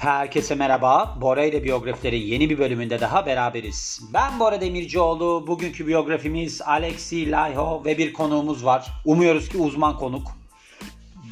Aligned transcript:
Herkese 0.00 0.54
merhaba. 0.54 1.16
Bora 1.20 1.44
ile 1.44 1.64
biyografilerin 1.64 2.20
yeni 2.20 2.50
bir 2.50 2.58
bölümünde 2.58 3.00
daha 3.00 3.26
beraberiz. 3.26 4.00
Ben 4.14 4.40
Bora 4.40 4.60
Demircioğlu. 4.60 5.46
Bugünkü 5.46 5.86
biyografimiz 5.86 6.62
Alexi 6.62 7.30
Laiho 7.30 7.82
ve 7.84 7.98
bir 7.98 8.12
konuğumuz 8.12 8.64
var. 8.64 8.92
Umuyoruz 9.04 9.48
ki 9.48 9.58
uzman 9.58 9.96
konuk. 9.96 10.39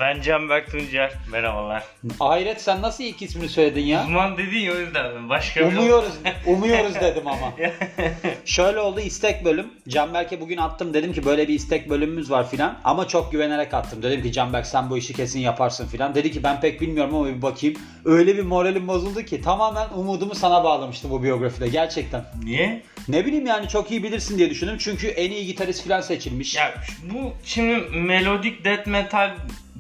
Ben 0.01 0.21
Canberk 0.23 0.71
Tuncer. 0.71 1.13
Merhabalar. 1.33 1.85
Hayret 2.19 2.61
sen 2.61 2.83
nasıl 2.83 3.05
ilk 3.05 3.23
ismini 3.23 3.49
söyledin 3.49 3.85
ya? 3.87 4.05
Uzman 4.05 4.37
dedin 4.37 4.59
ya 4.59 4.73
o 4.73 4.77
yüzden. 4.77 5.29
Başka 5.29 5.61
bir 5.61 5.77
Umuyoruz, 5.77 6.13
umuyoruz 6.47 6.95
dedim 6.95 7.27
ama. 7.27 7.53
Şöyle 8.45 8.79
oldu 8.79 9.01
istek 9.01 9.45
bölüm. 9.45 9.67
Canberk'e 9.89 10.41
bugün 10.41 10.57
attım 10.57 10.95
dedim 10.95 11.13
ki 11.13 11.25
böyle 11.25 11.49
bir 11.49 11.55
istek 11.55 11.91
bölümümüz 11.91 12.31
var 12.31 12.51
filan. 12.51 12.79
Ama 12.85 13.09
çok 13.09 13.33
güvenerek 13.33 13.75
attım. 13.75 14.03
Dedim 14.03 14.23
ki 14.23 14.33
Canberk 14.33 14.67
sen 14.67 14.91
bu 14.91 14.99
işi 14.99 15.15
kesin 15.15 15.41
yaparsın 15.41 15.87
filan. 15.87 16.15
Dedi 16.15 16.31
ki 16.31 16.43
ben 16.43 16.61
pek 16.61 16.81
bilmiyorum 16.81 17.15
ama 17.15 17.27
bir 17.27 17.43
bakayım. 17.43 17.77
Öyle 18.05 18.37
bir 18.37 18.43
moralim 18.43 18.89
bozuldu 18.89 19.23
ki 19.23 19.43
tamamen 19.43 19.89
umudumu 19.97 20.35
sana 20.35 20.65
bağlamıştım 20.65 21.11
bu 21.11 21.23
biyografide 21.23 21.69
gerçekten. 21.69 22.25
Niye? 22.45 22.83
Ne 23.09 23.27
bileyim 23.27 23.47
yani 23.47 23.69
çok 23.69 23.91
iyi 23.91 24.03
bilirsin 24.03 24.39
diye 24.39 24.51
düşündüm. 24.51 24.77
Çünkü 24.79 25.07
en 25.07 25.31
iyi 25.31 25.47
gitarist 25.47 25.83
filan 25.83 26.01
seçilmiş. 26.01 26.55
Ya 26.55 26.75
bu 27.13 27.33
şimdi 27.45 27.99
melodic 27.99 28.65
death 28.65 28.87
metal 28.87 29.31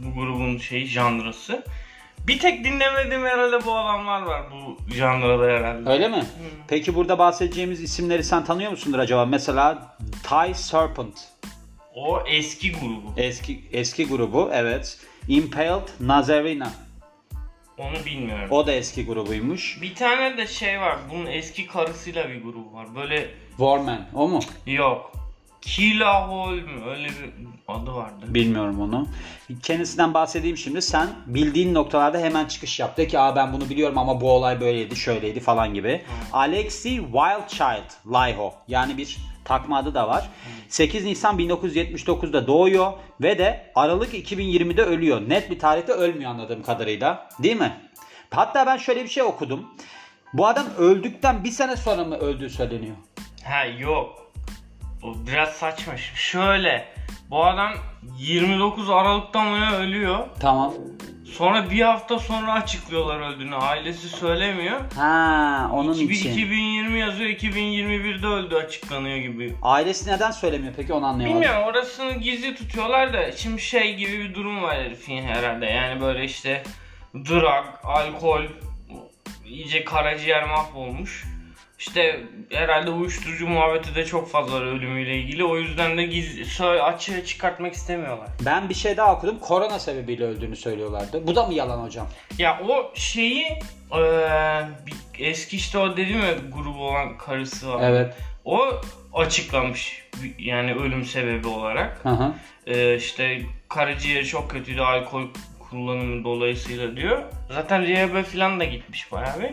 bu 0.04 0.20
grubun 0.20 0.58
şey 0.58 0.86
janrası. 0.86 1.64
Bir 2.26 2.38
tek 2.38 2.64
dinlemediğim 2.64 3.24
herhalde 3.24 3.64
bu 3.66 3.76
adamlar 3.76 4.22
var 4.22 4.42
bu 4.52 4.92
janrada 4.94 5.44
herhalde. 5.44 5.90
Öyle 5.90 6.08
mi? 6.08 6.24
Peki 6.68 6.94
burada 6.94 7.18
bahsedeceğimiz 7.18 7.82
isimleri 7.82 8.24
sen 8.24 8.44
tanıyor 8.44 8.70
musundur 8.70 8.98
acaba? 8.98 9.26
Mesela 9.26 9.96
Thai 10.22 10.54
Serpent. 10.54 11.20
O 11.94 12.22
eski 12.26 12.72
grubu. 12.72 13.12
Eski 13.16 13.64
eski 13.72 14.08
grubu 14.08 14.50
evet. 14.52 14.98
Impaled 15.28 15.88
Nazarena. 16.00 16.72
Onu 17.78 18.04
bilmiyorum. 18.06 18.48
O 18.50 18.66
da 18.66 18.72
eski 18.72 19.06
grubuymuş. 19.06 19.82
Bir 19.82 19.94
tane 19.94 20.36
de 20.36 20.46
şey 20.46 20.80
var. 20.80 20.96
Bunun 21.12 21.26
eski 21.26 21.66
karısıyla 21.66 22.28
bir 22.28 22.42
grubu 22.42 22.72
var. 22.72 22.94
Böyle 22.94 23.30
Warman 23.48 24.06
o 24.14 24.28
mu? 24.28 24.40
yok. 24.66 25.12
Kila 25.60 26.28
Hol 26.28 26.52
mü? 26.52 26.84
Öyle 26.88 27.08
bir 27.08 27.30
adı 27.68 27.94
vardı. 27.94 28.24
Bilmiyorum 28.28 28.80
onu. 28.80 29.08
Kendisinden 29.62 30.14
bahsedeyim 30.14 30.56
şimdi. 30.56 30.82
Sen 30.82 31.08
bildiğin 31.26 31.74
noktalarda 31.74 32.18
hemen 32.18 32.44
çıkış 32.46 32.80
yap. 32.80 32.96
De 32.96 33.06
ki 33.06 33.18
Aa, 33.18 33.36
ben 33.36 33.52
bunu 33.52 33.70
biliyorum 33.70 33.98
ama 33.98 34.20
bu 34.20 34.30
olay 34.32 34.60
böyleydi, 34.60 34.96
şöyleydi 34.96 35.40
falan 35.40 35.74
gibi. 35.74 36.02
Alexi 36.32 36.88
Wildchild 36.90 38.12
Laiho. 38.12 38.54
Yani 38.68 38.96
bir 38.98 39.16
takma 39.44 39.78
adı 39.78 39.94
da 39.94 40.08
var. 40.08 40.28
8 40.68 41.04
Nisan 41.04 41.38
1979'da 41.38 42.46
doğuyor 42.46 42.92
ve 43.20 43.38
de 43.38 43.72
Aralık 43.74 44.14
2020'de 44.14 44.82
ölüyor. 44.82 45.28
Net 45.28 45.50
bir 45.50 45.58
tarihte 45.58 45.92
ölmüyor 45.92 46.30
anladığım 46.30 46.62
kadarıyla. 46.62 47.28
Değil 47.42 47.56
mi? 47.56 47.72
Hatta 48.30 48.66
ben 48.66 48.76
şöyle 48.76 49.04
bir 49.04 49.08
şey 49.08 49.22
okudum. 49.22 49.66
Bu 50.32 50.46
adam 50.46 50.66
öldükten 50.78 51.44
bir 51.44 51.50
sene 51.50 51.76
sonra 51.76 52.04
mı 52.04 52.16
öldüğü 52.16 52.50
söyleniyor? 52.50 52.96
Ha 53.44 53.64
yok. 53.64 54.27
O 55.02 55.14
biraz 55.26 55.48
saçma. 55.48 55.96
Şöyle. 56.14 56.88
Bu 57.30 57.44
adam 57.44 57.72
29 58.18 58.90
Aralık'ta 58.90 59.42
mı 59.42 59.76
ölüyor. 59.76 60.26
Tamam. 60.40 60.74
Sonra 61.24 61.70
bir 61.70 61.80
hafta 61.80 62.18
sonra 62.18 62.52
açıklıyorlar 62.52 63.20
öldüğünü. 63.20 63.54
Ailesi 63.54 64.08
söylemiyor. 64.08 64.80
Ha, 64.96 65.70
onun 65.72 65.94
2000 65.94 66.14
için. 66.14 66.32
2020 66.32 66.98
yazıyor. 67.00 67.30
2021'de 67.30 68.26
öldü 68.26 68.56
açıklanıyor 68.56 69.16
gibi. 69.16 69.54
Ailesi 69.62 70.10
neden 70.10 70.30
söylemiyor 70.30 70.72
peki 70.76 70.92
onu 70.92 71.06
anlayamadım. 71.06 71.42
Bilmiyorum 71.42 71.68
orasını 71.68 72.12
gizli 72.12 72.54
tutuyorlar 72.54 73.12
da 73.12 73.32
şimdi 73.32 73.60
şey 73.60 73.94
gibi 73.94 74.12
bir 74.18 74.34
durum 74.34 74.62
var 74.62 74.76
herifin 74.76 75.22
herhalde. 75.22 75.66
Yani 75.66 76.00
böyle 76.00 76.24
işte 76.24 76.62
drug, 77.14 77.64
alkol, 77.84 78.42
iyice 79.46 79.84
karaciğer 79.84 80.44
mahvolmuş. 80.44 81.24
İşte 81.78 82.20
herhalde 82.50 82.90
uyuşturucu 82.90 83.46
muhabbeti 83.48 83.94
de 83.94 84.04
çok 84.04 84.30
fazla 84.30 84.60
ölümüyle 84.60 85.16
ilgili. 85.16 85.44
O 85.44 85.56
yüzden 85.56 85.98
de 85.98 86.02
gizli, 86.04 86.64
açığa 86.82 87.24
çıkartmak 87.24 87.74
istemiyorlar. 87.74 88.28
Ben 88.46 88.68
bir 88.68 88.74
şey 88.74 88.96
daha 88.96 89.14
okudum. 89.14 89.38
Korona 89.38 89.78
sebebiyle 89.78 90.24
öldüğünü 90.24 90.56
söylüyorlardı. 90.56 91.26
Bu 91.26 91.36
da 91.36 91.46
mı 91.46 91.54
yalan 91.54 91.84
hocam? 91.84 92.06
Ya 92.38 92.60
o 92.68 92.92
şeyi 92.94 93.46
bir- 94.86 95.24
eski 95.24 95.56
işte 95.56 95.78
o 95.78 95.96
dedim 95.96 96.18
ya 96.20 96.34
grubu 96.52 96.88
olan 96.88 97.18
karısı 97.18 97.68
var. 97.72 97.90
Evet. 97.90 98.14
O 98.44 98.60
açıklamış 99.14 100.02
yani 100.38 100.74
ölüm 100.74 101.04
sebebi 101.04 101.48
olarak. 101.48 102.00
Hı 102.04 102.08
hı. 102.08 102.32
Ee, 102.66 102.96
işte 102.96 103.40
karaciğeri 103.68 104.26
çok 104.26 104.50
kötüydü 104.50 104.80
alkol 104.80 105.22
kullanımı 105.70 106.24
dolayısıyla 106.24 106.96
diyor. 106.96 107.22
Zaten 107.50 107.82
rehab'e 107.88 108.22
falan 108.22 108.60
da 108.60 108.64
gitmiş 108.64 109.12
bayağı 109.12 109.40
bir. 109.40 109.50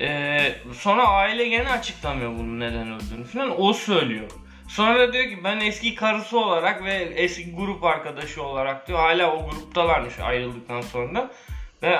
Ee, 0.00 0.54
sonra 0.72 1.08
aile 1.08 1.48
gene 1.48 1.68
açıklamıyor 1.68 2.38
bunun 2.38 2.60
neden 2.60 2.92
öldüğünü 2.92 3.24
falan. 3.24 3.60
O 3.60 3.72
söylüyor. 3.72 4.30
Sonra 4.68 5.12
diyor 5.12 5.24
ki 5.24 5.38
ben 5.44 5.60
eski 5.60 5.94
karısı 5.94 6.38
olarak 6.38 6.84
ve 6.84 6.92
eski 6.94 7.54
grup 7.54 7.84
arkadaşı 7.84 8.42
olarak 8.42 8.88
diyor 8.88 8.98
hala 8.98 9.36
o 9.36 9.50
gruptalarmış 9.50 10.18
ayrıldıktan 10.18 10.80
sonra. 10.80 11.30
Ve 11.82 11.96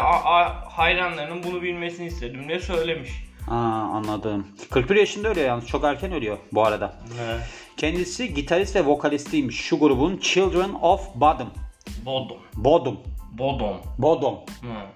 hayranlarının 0.69 1.43
bunu 1.43 1.63
bilmesini 1.63 2.07
istedim 2.07 2.49
diye 2.49 2.61
söylemiş. 2.61 3.11
Aa, 3.49 3.55
anladım. 3.93 4.47
41 4.71 4.97
yaşında 4.97 5.29
ölüyor 5.29 5.47
yalnız. 5.47 5.67
Çok 5.67 5.85
erken 5.85 6.13
ölüyor 6.13 6.39
bu 6.53 6.67
arada. 6.67 6.95
Kendisi 7.77 8.35
gitarist 8.35 8.77
ve 8.77 8.87
vokalistiymiş. 8.87 9.61
Şu 9.61 9.79
grubun 9.79 10.19
Children 10.19 10.75
of 10.81 11.15
Bodom. 11.15 11.51
Bodom. 12.05 12.39
Bodom. 12.55 13.01
Bodom. 13.33 13.81
Bodom. 13.99 14.35
Hı. 14.35 14.87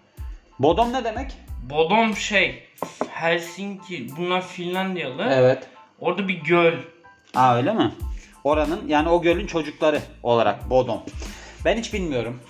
Bodom 0.59 0.93
ne 0.93 1.04
demek? 1.04 1.32
Bodom 1.70 2.16
şey 2.16 2.62
Helsinki 3.08 4.06
bunlar 4.16 4.47
Finlandiyalı. 4.47 5.28
Evet. 5.32 5.69
Orada 6.00 6.28
bir 6.28 6.34
göl. 6.34 6.72
Aa 7.34 7.56
öyle 7.56 7.72
mi? 7.72 7.92
Oranın 8.44 8.88
yani 8.88 9.08
o 9.08 9.22
gölün 9.22 9.47
çocukları 9.47 10.00
olarak 10.22 10.70
Bodom. 10.70 11.02
Ben 11.64 11.78
hiç 11.78 11.94
bilmiyorum. 11.94 12.41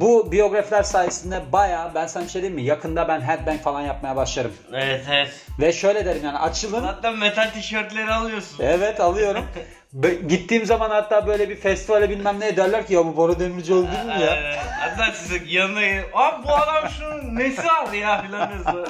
Bu 0.00 0.32
biyografiler 0.32 0.82
sayesinde 0.82 1.52
baya 1.52 1.90
ben 1.94 2.06
sana 2.06 2.24
bir 2.24 2.28
şey 2.28 2.42
diyeyim 2.42 2.60
mi? 2.60 2.66
Yakında 2.66 3.08
ben 3.08 3.20
headbang 3.20 3.60
falan 3.60 3.80
yapmaya 3.80 4.16
başlarım. 4.16 4.52
Evet 4.72 5.04
evet. 5.10 5.28
Ve 5.60 5.72
şöyle 5.72 6.06
derim 6.06 6.24
yani 6.24 6.38
açılın. 6.38 6.82
Hatta 6.82 7.10
metal 7.10 7.50
tişörtleri 7.50 8.12
alıyorsun. 8.12 8.64
Evet 8.64 9.00
alıyorum. 9.00 9.44
Gittiğim 10.28 10.66
zaman 10.66 10.90
hatta 10.90 11.26
böyle 11.26 11.48
bir 11.48 11.56
festivale 11.56 12.10
bilmem 12.10 12.40
ne 12.40 12.56
derler 12.56 12.86
ki 12.86 12.94
ya 12.94 13.04
bu 13.06 13.16
Bora 13.16 13.40
Demircioğlu 13.40 13.86
değil 13.92 14.04
mi 14.04 14.22
ya? 14.22 14.36
Ee, 14.36 14.56
hatta 14.56 15.12
size 15.12 15.40
yanına 15.46 15.80
gelip 15.80 16.12
bu 16.44 16.52
adam 16.52 16.90
şunun 16.98 17.36
nesi 17.36 17.66
var 17.66 17.92
ya 17.92 18.22
filan. 18.22 18.50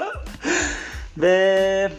Ve 1.17 1.91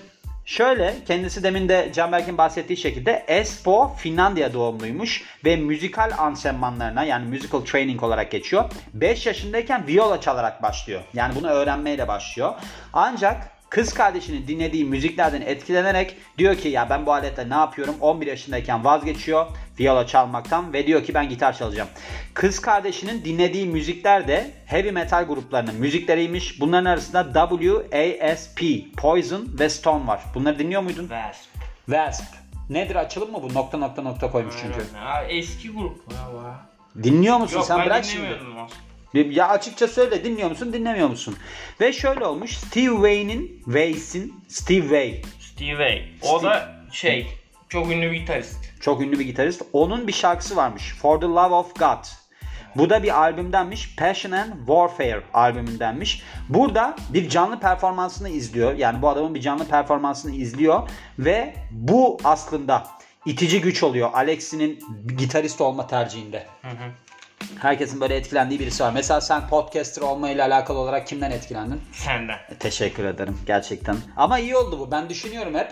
şöyle 0.50 0.96
kendisi 1.08 1.44
demin 1.44 1.70
de 1.70 1.92
Canberk'in 1.94 2.38
bahsettiği 2.38 2.78
şekilde 2.78 3.24
Espoo 3.28 3.96
Finlandiya 3.98 4.54
doğumluymuş 4.54 5.24
ve 5.46 5.56
müzikal 5.56 6.12
antrenmanlarına 6.18 7.04
yani 7.04 7.30
musical 7.30 7.62
training 7.62 8.04
olarak 8.04 8.32
geçiyor. 8.32 8.72
5 8.94 9.26
yaşındayken 9.26 9.88
viola 9.88 10.22
çalarak 10.22 10.64
başlıyor. 10.64 11.02
Yani 11.14 11.36
bunu 11.36 11.48
öğrenmeyle 11.48 12.08
başlıyor. 12.08 12.54
Ancak 12.94 13.59
kız 13.69 13.94
kardeşinin 13.94 14.47
dinlediği 14.47 14.85
müziklerden 14.85 15.41
etkilenerek 15.41 16.16
diyor 16.38 16.56
ki 16.56 16.69
ya 16.69 16.90
ben 16.90 17.06
bu 17.06 17.13
aletle 17.13 17.50
ne 17.50 17.53
yapıyorum? 17.53 17.96
11 18.02 18.28
yaşındayken 18.28 18.85
vazgeçiyor 18.85 19.46
viola 19.80 20.07
çalmaktan 20.07 20.74
ve 20.74 20.88
diyor 20.88 21.03
ki 21.03 21.13
ben 21.13 21.30
gitar 21.30 21.57
çalacağım. 21.57 21.90
Kız 22.34 22.59
kardeşinin 22.62 23.25
dinlediği 23.25 23.66
müzikler 23.66 24.28
de 24.28 24.52
heavy 24.66 24.91
metal 24.91 25.24
gruplarının 25.24 25.75
müzikleriymiş. 25.75 26.62
Bunların 26.62 26.85
arasında 26.85 27.50
WASP, 27.50 28.62
Poison 28.97 29.47
ve 29.59 29.69
Stone 29.69 30.08
var. 30.08 30.22
Bunları 30.35 30.59
dinliyor 30.59 30.81
muydun? 30.81 31.02
Wasp. 31.08 31.50
Wasp. 31.85 32.24
Nedir 32.69 32.96
açılım 32.96 33.31
mı 33.31 33.40
bu? 33.44 33.53
Nokta 33.53 33.78
nokta 33.78 34.02
nokta 34.02 34.31
koymuş 34.31 34.56
çünkü. 34.62 34.79
Eski 35.29 35.69
grup. 35.72 36.00
Dinliyor 37.03 37.38
musun 37.38 37.58
Yok 37.58 37.66
sen? 37.66 37.79
ben 37.79 37.85
Bırak 37.85 38.05
şimdi. 38.05 38.22
dinlemiyordum 38.28 38.58
aslında. 38.58 38.89
Ya 39.14 39.47
açıkça 39.47 39.88
söyle 39.88 40.23
dinliyor 40.23 40.50
musun 40.50 40.73
dinlemiyor 40.73 41.08
musun? 41.09 41.35
Ve 41.82 41.94
şöyle 41.94 42.26
olmuş 42.26 42.58
Steve 42.58 42.96
Wayne'in 42.96 43.61
Ways'in 43.66 44.44
Steve 44.47 44.82
Way 44.82 45.22
Steve 45.40 45.79
Vai. 45.79 46.03
O 46.22 46.40
Steve- 46.40 46.44
da 46.44 46.76
şey 46.91 47.28
çok 47.70 47.91
ünlü 47.91 48.11
bir 48.11 48.17
gitarist. 48.17 48.58
çok 48.82 49.02
ünlü 49.02 49.20
bir 49.20 49.26
gitarist. 49.26 49.61
Onun 49.73 50.08
bir 50.08 50.14
şarkısı 50.14 50.56
varmış. 50.56 50.94
For 51.02 51.20
the 51.22 51.26
Love 51.28 51.56
of 51.56 51.76
God. 51.79 52.06
Bu 52.76 52.90
da 52.90 53.03
bir 53.03 53.20
albümdenmiş. 53.20 53.96
Passion 53.96 54.32
and 54.32 54.53
Warfare 54.58 55.22
albümündenmiş. 55.34 56.23
Burada 56.50 56.96
bir 57.14 57.29
canlı 57.29 57.59
performansını 57.59 58.29
izliyor. 58.29 58.78
Yani 58.78 59.02
bu 59.02 59.09
adamın 59.09 59.35
bir 59.35 59.41
canlı 59.41 59.66
performansını 59.67 60.32
izliyor. 60.35 60.90
Ve 61.20 61.53
bu 61.72 62.17
aslında 62.23 62.88
itici 63.26 63.61
güç 63.61 63.84
oluyor. 63.84 64.09
Alexi'nin 64.14 64.79
gitarist 65.17 65.61
olma 65.61 65.88
tercihinde. 65.88 66.46
Herkesin 67.59 68.02
böyle 68.02 68.16
etkilendiği 68.16 68.59
birisi 68.59 68.84
var. 68.84 68.91
Mesela 68.94 69.22
sen 69.22 69.47
podcaster 69.47 70.02
olmayla 70.02 70.46
alakalı 70.47 70.78
olarak 70.78 71.08
kimden 71.08 71.32
etkilendin? 71.32 71.82
Senden. 71.91 72.38
Teşekkür 72.59 73.06
ederim 73.06 73.38
gerçekten. 73.46 73.97
Ama 74.18 74.40
iyi 74.40 74.56
oldu 74.56 74.80
bu. 74.80 74.91
Ben 74.91 75.09
düşünüyorum 75.09 75.56
hep. 75.56 75.68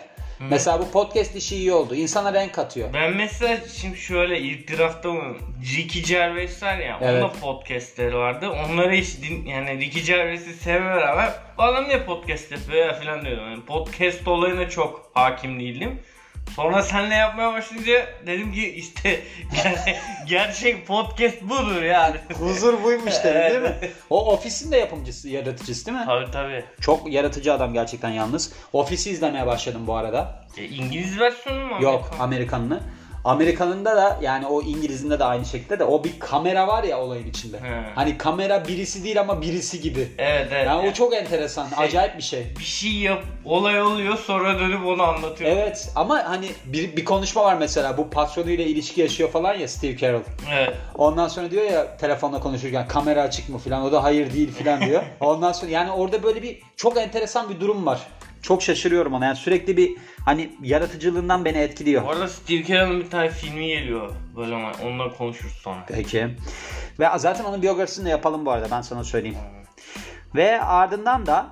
Mesela 0.49 0.79
bu 0.79 0.91
podcast 0.91 1.35
işi 1.35 1.55
iyi 1.55 1.73
oldu. 1.73 1.95
İnsana 1.95 2.33
renk 2.33 2.53
katıyor. 2.53 2.93
Ben 2.93 3.13
mesela 3.13 3.57
şimdi 3.81 3.97
şöyle 3.97 4.41
itirafta 4.41 5.11
mı? 5.11 5.35
Ricky 5.77 6.03
Gervais 6.05 6.63
var 6.63 6.77
ya, 6.77 6.99
Evet. 7.01 7.23
onun 7.23 7.29
da 7.29 7.33
podcastleri 7.41 8.15
vardı. 8.15 8.49
Onları 8.49 8.91
hiç 8.91 9.21
din, 9.21 9.45
yani 9.45 9.79
Ricky 9.79 10.05
Gervais'i 10.05 10.53
sevme 10.53 10.95
rağmen 10.95 11.29
bu 11.57 11.63
adam 11.63 11.87
niye 11.87 12.03
podcast 12.03 12.51
yapıyor 12.51 12.85
ya 12.85 12.93
falan 12.93 13.25
diyordum. 13.25 13.43
Yani 13.51 13.65
podcast 13.65 14.27
olayına 14.27 14.69
çok 14.69 15.11
hakim 15.13 15.59
değildim. 15.59 15.99
Sonra 16.55 16.81
seninle 16.83 17.15
yapmaya 17.15 17.53
başlayınca 17.53 18.07
dedim 18.27 18.53
ki 18.53 18.71
işte 18.71 19.21
gerçek 20.27 20.87
podcast 20.87 21.41
budur 21.41 21.81
yani. 21.81 22.15
Huzur 22.33 22.83
buymuş 22.83 23.13
dedim 23.23 23.41
değil 23.41 23.61
mi? 23.61 23.89
O 24.09 24.33
ofisin 24.33 24.71
de 24.71 24.77
yapımcısı, 24.77 25.29
yaratıcısı 25.29 25.85
değil 25.85 25.97
mi? 25.97 26.03
tabii 26.05 26.31
tabii. 26.31 26.65
Çok 26.81 27.11
yaratıcı 27.13 27.53
adam 27.53 27.73
gerçekten 27.73 28.09
yalnız. 28.09 28.53
Ofisi 28.73 29.09
izlemeye 29.09 29.47
başladım 29.47 29.87
bu 29.87 29.95
arada. 29.95 30.43
E, 30.57 30.63
İngiliz 30.65 31.19
versiyonu 31.19 31.65
mu? 31.65 31.83
Yok 31.83 32.11
Amerikan? 32.19 32.79
Amerikanında 33.27 33.95
da 33.95 34.19
yani 34.21 34.45
o 34.45 34.61
İngiliz'inde 34.61 35.19
de 35.19 35.23
aynı 35.23 35.45
şekilde 35.45 35.79
de 35.79 35.83
o 35.83 36.03
bir 36.03 36.19
kamera 36.19 36.67
var 36.67 36.83
ya 36.83 37.01
olayın 37.01 37.27
içinde. 37.29 37.57
He. 37.57 37.83
Hani 37.95 38.17
kamera 38.17 38.67
birisi 38.67 39.03
değil 39.03 39.19
ama 39.19 39.41
birisi 39.41 39.81
gibi. 39.81 40.07
Evet 40.17 40.47
evet. 40.51 40.67
Yani 40.67 40.89
o 40.89 40.93
çok 40.93 41.13
enteresan, 41.13 41.69
Şey- 41.69 41.85
acayip 41.85 42.17
bir 42.17 42.23
şey. 42.23 42.45
bir 42.59 42.63
şey 42.63 42.91
yap, 42.91 43.23
olay 43.45 43.81
oluyor 43.81 44.17
sonra 44.17 44.59
dönüp 44.59 44.85
onu 44.85 45.03
anlatıyor. 45.03 45.51
Evet 45.51 45.91
ama 45.95 46.23
hani 46.29 46.47
bir, 46.65 46.95
bir 46.95 47.05
konuşma 47.05 47.43
var 47.43 47.55
mesela 47.59 47.97
bu 47.97 48.09
patronuyla 48.09 48.65
ilişki 48.65 49.01
yaşıyor 49.01 49.29
falan 49.29 49.53
ya 49.53 49.67
Steve 49.67 49.97
Carell. 49.97 50.21
Evet. 50.53 50.73
Ondan 50.95 51.27
sonra 51.27 51.51
diyor 51.51 51.63
ya 51.63 51.97
telefonla 51.97 52.39
konuşurken 52.39 52.87
kamera 52.87 53.21
açık 53.21 53.49
mı 53.49 53.57
falan 53.57 53.83
o 53.83 53.91
da 53.91 54.03
hayır 54.03 54.33
değil 54.33 54.51
falan 54.51 54.81
diyor. 54.81 55.03
Ondan 55.19 55.51
sonra 55.51 55.71
yani 55.71 55.91
orada 55.91 56.23
böyle 56.23 56.43
bir 56.43 56.59
çok 56.75 56.97
enteresan 56.97 57.49
bir 57.49 57.59
durum 57.59 57.85
var. 57.85 57.99
Çok 58.47 58.63
şaşırıyorum 58.63 59.13
ona 59.13 59.25
yani 59.25 59.35
sürekli 59.35 59.77
bir 59.77 59.95
hani 60.25 60.49
yaratıcılığından 60.61 61.45
beni 61.45 61.57
etkiliyor. 61.57 62.03
Bu 62.03 62.09
arada 62.09 62.27
Steve 62.27 62.63
Carell'ın 62.63 62.99
bir 62.99 63.09
tane 63.09 63.29
filmi 63.29 63.67
geliyor 63.67 64.11
böyle 64.35 64.55
ama 64.55 64.71
onunla 64.83 65.17
konuşuruz 65.17 65.53
sonra. 65.53 65.85
Peki. 65.87 66.27
Ve 66.99 67.07
zaten 67.17 67.43
onun 67.43 67.61
biyografisini 67.61 68.05
de 68.05 68.09
yapalım 68.09 68.45
bu 68.45 68.51
arada 68.51 68.67
ben 68.71 68.81
sana 68.81 69.03
söyleyeyim. 69.03 69.37
Ve 70.35 70.61
ardından 70.61 71.25
da 71.25 71.47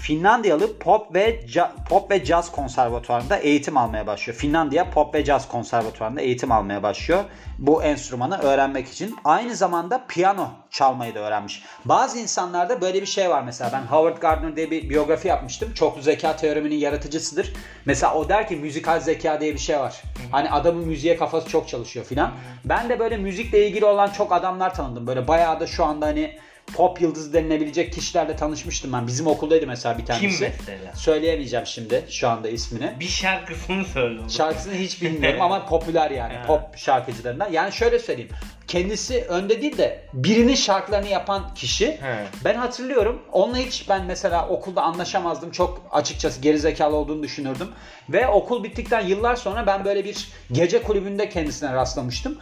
Finlandiyalı 0.00 0.78
pop 0.78 1.14
ve 1.14 1.40
ca- 1.46 1.70
pop 1.88 2.10
ve 2.10 2.24
caz 2.24 2.52
konservatuvarında 2.52 3.36
eğitim 3.36 3.76
almaya 3.76 4.06
başlıyor. 4.06 4.38
Finlandiya 4.38 4.90
pop 4.90 5.14
ve 5.14 5.24
caz 5.24 5.48
konservatuvarında 5.48 6.20
eğitim 6.20 6.52
almaya 6.52 6.82
başlıyor. 6.82 7.24
Bu 7.58 7.82
enstrümanı 7.82 8.38
öğrenmek 8.38 8.88
için. 8.88 9.16
Aynı 9.24 9.56
zamanda 9.56 10.04
piyano 10.08 10.48
çalmayı 10.70 11.14
da 11.14 11.18
öğrenmiş. 11.18 11.62
Bazı 11.84 12.18
insanlarda 12.18 12.80
böyle 12.80 13.00
bir 13.00 13.06
şey 13.06 13.30
var 13.30 13.42
mesela. 13.42 13.70
Ben 13.72 13.82
Howard 13.96 14.18
Gardner 14.18 14.56
diye 14.56 14.70
bir 14.70 14.90
biyografi 14.90 15.28
yapmıştım. 15.28 15.74
Çoklu 15.74 16.02
zeka 16.02 16.36
teoreminin 16.36 16.76
yaratıcısıdır. 16.76 17.52
Mesela 17.84 18.14
o 18.14 18.28
der 18.28 18.48
ki 18.48 18.56
müzikal 18.56 19.00
zeka 19.00 19.40
diye 19.40 19.54
bir 19.54 19.58
şey 19.58 19.78
var. 19.78 20.02
Hani 20.32 20.50
adamın 20.50 20.86
müziğe 20.86 21.16
kafası 21.16 21.48
çok 21.48 21.68
çalışıyor 21.68 22.06
filan. 22.06 22.30
Ben 22.64 22.88
de 22.88 22.98
böyle 22.98 23.16
müzikle 23.16 23.66
ilgili 23.68 23.84
olan 23.84 24.08
çok 24.10 24.32
adamlar 24.32 24.74
tanıdım. 24.74 25.06
Böyle 25.06 25.28
bayağı 25.28 25.60
da 25.60 25.66
şu 25.66 25.84
anda 25.84 26.06
hani 26.06 26.38
pop 26.74 27.00
yıldızı 27.00 27.32
denilebilecek 27.32 27.92
kişilerle 27.92 28.36
tanışmıştım 28.36 28.92
ben. 28.92 29.06
Bizim 29.06 29.26
okuldaydı 29.26 29.66
mesela 29.66 29.98
bir 29.98 30.06
tanesi. 30.06 30.52
mesela? 30.58 30.94
Söyleyemeyeceğim 30.94 31.66
şimdi 31.66 32.04
şu 32.10 32.28
anda 32.28 32.48
ismini. 32.48 32.92
Bir 33.00 33.08
şarkısını 33.08 33.84
söyle. 33.84 34.20
Şarkısını 34.28 34.74
hiç 34.74 35.02
bilmiyorum 35.02 35.40
ama 35.42 35.66
popüler 35.66 36.10
yani 36.10 36.34
pop 36.46 36.60
şarkıcılarından. 36.76 37.52
Yani 37.52 37.72
şöyle 37.72 37.98
söyleyeyim. 37.98 38.30
Kendisi 38.66 39.24
önde 39.28 39.62
değil 39.62 39.78
de 39.78 40.04
birinin 40.12 40.54
şarkılarını 40.54 41.08
yapan 41.08 41.54
kişi. 41.54 41.86
He. 41.86 42.24
Ben 42.44 42.54
hatırlıyorum. 42.54 43.22
Onunla 43.32 43.56
hiç 43.58 43.88
ben 43.88 44.04
mesela 44.04 44.48
okulda 44.48 44.82
anlaşamazdım. 44.82 45.50
Çok 45.50 45.82
açıkçası 45.90 46.40
gerizekalı 46.40 46.96
olduğunu 46.96 47.22
düşünürdüm. 47.22 47.68
Ve 48.08 48.28
okul 48.28 48.64
bittikten 48.64 49.06
yıllar 49.06 49.36
sonra 49.36 49.66
ben 49.66 49.84
böyle 49.84 50.04
bir 50.04 50.28
gece 50.52 50.82
kulübünde 50.82 51.28
kendisine 51.28 51.72
rastlamıştım. 51.72 52.38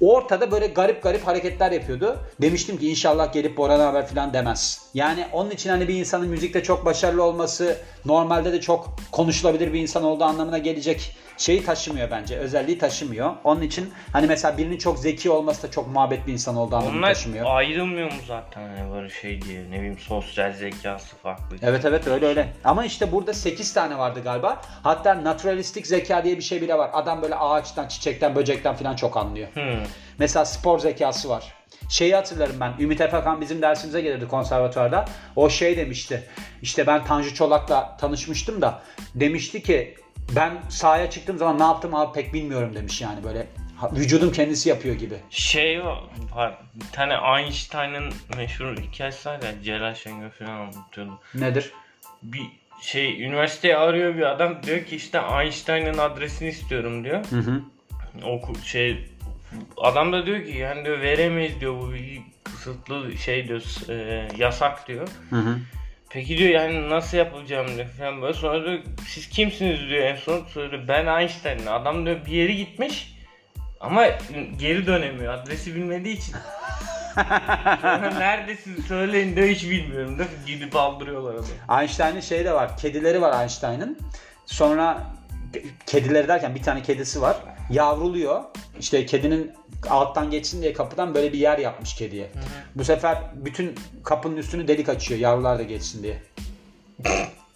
Ortada 0.00 0.50
böyle 0.50 0.66
garip 0.66 1.02
garip 1.02 1.26
hareketler 1.26 1.72
yapıyordu. 1.72 2.18
Demiştim 2.40 2.78
ki 2.78 2.90
inşallah 2.90 3.32
gelip 3.32 3.58
Boran 3.68 3.80
haber 3.80 4.06
falan 4.06 4.32
demez. 4.32 4.88
Yani 4.94 5.26
onun 5.32 5.50
için 5.50 5.70
hani 5.70 5.88
bir 5.88 5.94
insanın 5.94 6.28
müzikte 6.28 6.62
çok 6.62 6.84
başarılı 6.84 7.22
olması 7.22 7.78
normalde 8.04 8.52
de 8.52 8.60
çok 8.60 8.96
konuşulabilir 9.12 9.72
bir 9.72 9.80
insan 9.80 10.04
olduğu 10.04 10.24
anlamına 10.24 10.58
gelecek 10.58 11.16
şeyi 11.36 11.64
taşımıyor 11.64 12.10
bence. 12.10 12.36
Özelliği 12.36 12.78
taşımıyor. 12.78 13.32
Onun 13.44 13.62
için 13.62 13.92
hani 14.12 14.26
mesela 14.26 14.58
birinin 14.58 14.78
çok 14.78 14.98
zeki 14.98 15.30
olması 15.30 15.62
da 15.62 15.70
çok 15.70 15.88
muhabbet 15.88 16.26
bir 16.26 16.32
insan 16.32 16.56
olduğu 16.56 16.76
anlamına 16.76 16.98
Onlar 16.98 17.14
taşımıyor. 17.14 17.46
ayrılmıyor 17.48 18.12
mu 18.12 18.18
zaten 18.28 18.68
hani 18.76 18.92
böyle 18.92 19.10
şey 19.10 19.42
diye 19.42 19.70
ne 19.70 19.76
bileyim 19.76 19.98
sosyal 19.98 20.52
zekası 20.52 21.16
farklı. 21.16 21.56
Evet 21.62 21.84
evet 21.84 22.06
öyle 22.06 22.26
öyle. 22.26 22.52
Ama 22.64 22.84
işte 22.84 23.12
burada 23.12 23.34
8 23.34 23.72
tane 23.74 23.98
vardı 23.98 24.20
galiba. 24.24 24.60
Hatta 24.82 25.24
naturalistik 25.24 25.86
zeka 25.86 26.24
diye 26.24 26.36
bir 26.36 26.42
şey 26.42 26.60
bile 26.62 26.78
var. 26.78 26.90
Adam 26.92 27.22
böyle 27.22 27.34
ağaçtan, 27.34 27.88
çiçekten, 27.88 28.36
böcekten 28.36 28.74
falan 28.76 28.96
çok 28.96 29.16
anlıyor. 29.16 29.48
Hı. 29.54 29.74
Mesela 30.18 30.44
spor 30.44 30.78
zekası 30.78 31.28
var. 31.28 31.57
Şeyi 31.88 32.14
hatırlarım 32.14 32.60
ben. 32.60 32.72
Ümit 32.80 33.00
Efakan 33.00 33.40
bizim 33.40 33.62
dersimize 33.62 34.00
gelirdi 34.00 34.28
konservatuvarda. 34.28 35.04
O 35.36 35.50
şey 35.50 35.76
demişti. 35.76 36.22
İşte 36.62 36.86
ben 36.86 37.04
Tanju 37.04 37.34
Çolak'la 37.34 37.96
tanışmıştım 37.96 38.62
da 38.62 38.82
demişti 39.14 39.62
ki 39.62 39.94
ben 40.36 40.52
sahaya 40.68 41.10
çıktığım 41.10 41.38
zaman 41.38 41.58
ne 41.58 41.62
yaptım 41.62 41.94
abi 41.94 42.12
pek 42.12 42.34
bilmiyorum 42.34 42.74
demiş 42.74 43.00
yani 43.00 43.24
böyle 43.24 43.46
vücudum 43.92 44.32
kendisi 44.32 44.68
yapıyor 44.68 44.94
gibi. 44.94 45.16
Şey 45.30 45.84
var, 46.34 46.58
bir 46.74 46.92
tane 46.92 47.14
Einstein'ın 47.38 48.12
meşhur 48.36 48.76
hikayesi 48.76 49.28
var 49.28 49.42
ya 49.42 49.62
Celal 49.62 49.94
Şengör 49.94 50.30
falan 50.30 50.50
anlatıyordu. 50.50 51.20
Nedir? 51.34 51.72
Bir 52.22 52.46
şey 52.80 53.22
üniversiteye 53.22 53.76
arıyor 53.76 54.16
bir 54.16 54.22
adam 54.22 54.62
diyor 54.62 54.84
ki 54.84 54.96
işte 54.96 55.20
Einstein'ın 55.42 55.98
adresini 55.98 56.48
istiyorum 56.48 57.04
diyor. 57.04 57.24
Hı 57.30 57.36
hı. 57.36 57.62
Oku 58.24 58.54
şey 58.64 59.08
adam 59.76 60.12
da 60.12 60.26
diyor 60.26 60.44
ki 60.44 60.50
yani 60.50 60.84
diyor 60.84 61.00
veremeyiz 61.00 61.60
diyor 61.60 61.80
bu 61.80 61.92
bilgi 61.92 62.22
kısıtlı 62.44 63.18
şey 63.18 63.48
diyor 63.48 63.90
e, 63.90 64.28
yasak 64.36 64.88
diyor. 64.88 65.08
Hı 65.30 65.36
hı. 65.36 65.58
Peki 66.10 66.38
diyor 66.38 66.50
yani 66.50 66.90
nasıl 66.90 67.16
yapacağım 67.16 67.76
diyor 67.76 67.88
falan 67.88 68.22
böyle. 68.22 68.34
Sonra 68.34 68.64
diyor 68.64 68.78
siz 69.06 69.28
kimsiniz 69.28 69.80
diyor 69.80 70.04
en 70.04 70.16
son 70.16 70.44
söylüyor 70.44 70.82
ben 70.88 71.20
Einstein'ım. 71.20 71.68
Adam 71.68 72.06
diyor 72.06 72.26
bir 72.26 72.32
yere 72.32 72.52
gitmiş 72.52 73.14
ama 73.80 74.06
geri 74.58 74.86
dönemiyor 74.86 75.34
adresi 75.34 75.74
bilmediği 75.74 76.16
için. 76.16 76.32
Sonra 77.80 78.14
neredesin 78.18 78.82
söyleyin 78.82 79.36
diyor 79.36 79.48
hiç 79.48 79.70
bilmiyorum 79.70 80.18
diyor. 80.18 80.28
Gidip 80.46 80.76
aldırıyorlar 80.76 81.34
adamı. 81.34 81.80
Einstein'ın 81.80 82.20
şey 82.20 82.44
de 82.44 82.52
var. 82.52 82.76
Kedileri 82.76 83.20
var 83.20 83.42
Einstein'ın. 83.42 83.98
Sonra 84.46 85.06
kedileri 85.86 86.28
derken 86.28 86.54
bir 86.54 86.62
tane 86.62 86.82
kedisi 86.82 87.20
var. 87.22 87.36
Yavruluyor. 87.70 88.42
İşte 88.80 89.06
kedinin 89.06 89.52
alttan 89.90 90.30
geçsin 90.30 90.62
diye 90.62 90.72
kapıdan 90.72 91.14
böyle 91.14 91.32
bir 91.32 91.38
yer 91.38 91.58
yapmış 91.58 91.94
kediye. 91.94 92.30
Bu 92.74 92.84
sefer 92.84 93.18
bütün 93.34 93.74
kapının 94.04 94.36
üstünü 94.36 94.68
delik 94.68 94.88
açıyor 94.88 95.20
yavrular 95.20 95.58
da 95.58 95.62
geçsin 95.62 96.02
diye. 96.02 96.22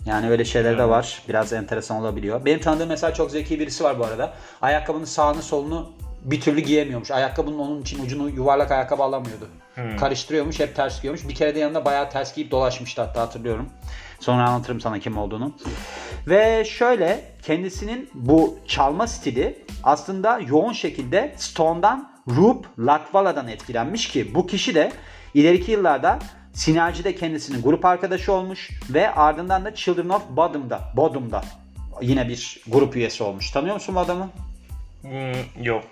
Yani 0.07 0.31
öyle 0.31 0.45
şeyler 0.45 0.79
de 0.79 0.89
var. 0.89 1.23
Biraz 1.29 1.53
enteresan 1.53 2.01
olabiliyor. 2.01 2.45
Benim 2.45 2.61
tanıdığım 2.61 2.89
mesela 2.89 3.15
çok 3.15 3.31
zeki 3.31 3.61
birisi 3.61 3.85
var 3.85 3.99
bu 3.99 4.05
arada. 4.05 4.35
Ayakkabının 4.63 5.05
sağını 5.05 5.43
solunu 5.43 5.93
bir 6.25 6.41
türlü 6.41 6.61
giyemiyormuş. 6.61 7.11
Ayakkabının 7.11 7.59
onun 7.59 7.83
için 7.83 8.05
ucunu 8.05 8.31
yuvarlak 8.31 8.71
ayakkabı 8.71 9.03
alamıyordu. 9.03 9.49
Karıştırıyormuş, 10.01 10.61
hep 10.61 10.77
ters 10.77 11.03
giyiyormuş. 11.03 11.29
Bir 11.29 11.35
kere 11.35 11.55
de 11.55 11.59
yanında 11.59 11.85
bayağı 11.85 12.11
ters 12.11 12.35
giyip 12.35 12.51
dolaşmıştı 12.51 13.03
hatta 13.03 13.21
hatırlıyorum. 13.21 13.71
Sonra 14.23 14.49
anlatırım 14.49 14.81
sana 14.81 14.99
kim 14.99 15.19
olduğunu. 15.19 15.53
Ve 16.27 16.65
şöyle 16.65 17.25
kendisinin 17.43 18.11
bu 18.15 18.59
çalma 18.67 19.07
stili 19.07 19.59
aslında 19.83 20.39
yoğun 20.39 20.73
şekilde 20.73 21.35
Stone'dan 21.37 22.13
Roop 22.37 22.67
Lakvala'dan 22.79 23.49
etkilenmiş 23.49 24.09
ki 24.09 24.35
bu 24.35 24.47
kişi 24.47 24.75
de 24.75 24.93
ileriki 25.35 25.73
yıllarda 25.73 26.19
Sinerji'de 26.53 27.15
kendisinin 27.15 27.63
grup 27.63 27.85
arkadaşı 27.85 28.33
olmuş 28.33 28.71
ve 28.91 29.15
ardından 29.15 29.65
da 29.65 29.75
Children 29.75 30.09
of 30.09 30.23
Bodom'da, 30.31 30.81
Bodom'da 30.97 31.45
yine 32.03 32.29
bir 32.29 32.61
grup 32.69 32.97
üyesi 32.97 33.23
olmuş. 33.23 33.51
Tanıyor 33.51 33.75
musun 33.75 33.95
bu 33.95 34.01
adamı? 34.01 34.31
Hmm, 35.03 35.65
yok. 35.65 35.85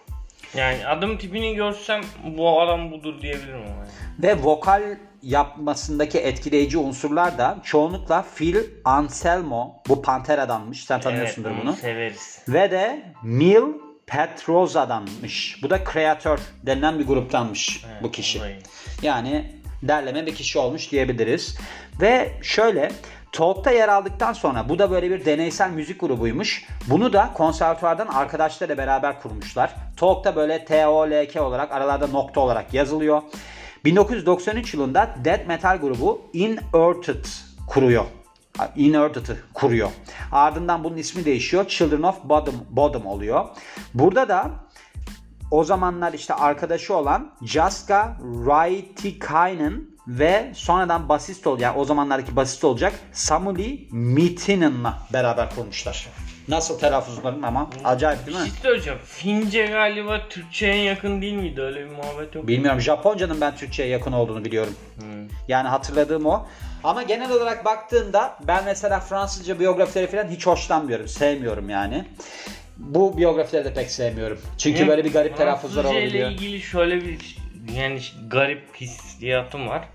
Yani 0.56 0.86
adım 0.86 1.18
tipini 1.18 1.54
görsem 1.54 2.00
bu 2.36 2.60
adam 2.60 2.90
budur 2.90 3.20
diyebilirim 3.22 3.56
ama. 3.56 3.66
yani. 3.68 3.88
Ve 4.22 4.42
vokal 4.42 4.82
yapmasındaki 5.22 6.18
etkileyici 6.18 6.78
unsurlar 6.78 7.38
da 7.38 7.58
çoğunlukla 7.64 8.24
Phil 8.36 8.56
Anselmo 8.84 9.74
bu 9.88 10.02
Pantera'danmış. 10.02 10.84
Sen 10.84 11.00
tanıyorsundur 11.00 11.50
Evet, 11.50 11.60
bunu. 11.62 11.72
Severiz. 11.76 12.38
Ve 12.48 12.70
de 12.70 13.02
Mil 13.22 13.62
Petrosa'danmış. 14.06 15.62
Bu 15.62 15.70
da 15.70 15.78
Creator 15.92 16.38
denilen 16.66 16.98
bir 16.98 17.06
gruptanmış 17.06 17.84
Evet, 17.92 18.02
bu 18.02 18.10
kişi. 18.10 18.38
o 18.38 18.42
da 18.42 18.48
iyi. 18.50 18.58
Yani 19.02 19.52
derleme 19.82 20.26
bir 20.26 20.34
kişi 20.34 20.58
olmuş 20.58 20.92
diyebiliriz. 20.92 21.58
Ve 22.00 22.32
şöyle 22.42 22.92
Talk'ta 23.32 23.70
yer 23.70 23.88
aldıktan 23.88 24.32
sonra 24.32 24.68
bu 24.68 24.78
da 24.78 24.90
böyle 24.90 25.10
bir 25.10 25.24
deneysel 25.24 25.70
müzik 25.70 26.00
grubuymuş. 26.00 26.66
Bunu 26.90 27.12
da 27.12 27.30
konservatuvardan 27.34 28.06
arkadaşlarıyla 28.06 28.78
beraber 28.78 29.22
kurmuşlar. 29.22 29.74
Talk'ta 29.96 30.36
böyle 30.36 30.64
T-O-L-K 30.64 31.42
olarak 31.42 31.72
aralarda 31.72 32.06
nokta 32.06 32.40
olarak 32.40 32.74
yazılıyor. 32.74 33.22
1993 33.84 34.74
yılında 34.74 35.14
death 35.24 35.46
metal 35.46 35.76
grubu 35.76 36.22
Inearthed 36.32 37.24
kuruyor 37.66 38.04
Inerted'ı 38.76 39.36
kuruyor. 39.54 39.90
Ardından 40.32 40.84
bunun 40.84 40.96
ismi 40.96 41.24
değişiyor. 41.24 41.68
Children 41.68 42.02
of 42.02 42.24
Bodom, 42.24 42.54
Bodom 42.70 43.06
oluyor. 43.06 43.44
Burada 43.94 44.28
da 44.28 44.50
o 45.50 45.64
zamanlar 45.64 46.12
işte 46.12 46.34
arkadaşı 46.34 46.96
olan 46.96 47.32
Jaska 47.42 48.16
Raitikainen 48.46 49.89
ve 50.08 50.50
sonradan 50.54 51.08
basist 51.08 51.46
olacak, 51.46 51.62
yani 51.62 51.78
o 51.78 51.84
zamanlardaki 51.84 52.36
basist 52.36 52.64
olacak 52.64 52.92
Samuli 53.12 53.88
Mitinen'la 53.90 54.98
beraber 55.12 55.54
kurmuşlar. 55.54 56.08
Nasıl 56.48 56.78
telaffuzlarım 56.78 57.44
ama 57.44 57.70
acayip 57.84 58.26
değil 58.26 58.36
şey 58.36 58.46
mi? 58.46 58.52
söyleyeceğim. 58.62 58.98
Fince 59.04 59.66
galiba 59.66 60.28
Türkçe'ye 60.28 60.82
yakın 60.82 61.22
değil 61.22 61.34
miydi? 61.34 61.60
Öyle 61.60 61.80
bir 61.80 61.90
muhabbet 61.90 62.34
yok. 62.34 62.46
Bilmiyorum 62.46 62.80
Japonca'nın 62.80 63.40
ben 63.40 63.56
Türkçe'ye 63.56 63.88
yakın 63.88 64.12
olduğunu 64.12 64.44
biliyorum. 64.44 64.74
Hmm. 64.96 65.28
Yani 65.48 65.68
hatırladığım 65.68 66.26
o. 66.26 66.46
Ama 66.84 67.02
genel 67.02 67.32
olarak 67.32 67.64
baktığında 67.64 68.36
ben 68.46 68.64
mesela 68.64 69.00
Fransızca 69.00 69.60
biyografileri 69.60 70.06
falan 70.06 70.28
hiç 70.28 70.46
hoşlanmıyorum. 70.46 71.08
Sevmiyorum 71.08 71.70
yani. 71.70 72.04
Bu 72.76 73.16
biyografileri 73.16 73.64
de 73.64 73.74
pek 73.74 73.90
sevmiyorum. 73.90 74.40
Çünkü 74.58 74.88
böyle 74.88 75.04
bir 75.04 75.12
garip 75.12 75.36
telaffuzlar 75.36 75.82
Fransızca 75.82 76.06
ile 76.06 76.28
ilgili 76.32 76.60
şöyle 76.60 77.00
bir 77.00 77.36
yani 77.76 78.00
garip 78.28 78.76
hissiyatım 78.76 79.68
var. 79.68 79.88